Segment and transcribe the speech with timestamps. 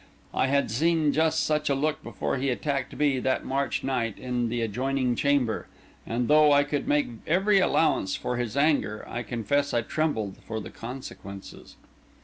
[0.33, 4.49] I had seen just such a look before he attacked me, that March night, in
[4.49, 5.67] the adjoining chamber;
[6.07, 10.59] and, though I could make every allowance for his anger, I confess I trembled for
[10.59, 11.75] the consequences.